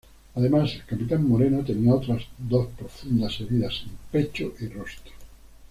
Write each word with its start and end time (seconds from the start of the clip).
Además 0.33 0.73
el 0.73 0.83
capitán 0.85 1.29
Moreno 1.29 1.63
tenía 1.63 1.93
otras 1.93 2.23
dos 2.35 2.65
profundas 2.75 3.39
heridas 3.39 3.83
en 3.85 3.91
pecho 4.11 4.51
y 4.59 4.65
rostro. 4.65 5.11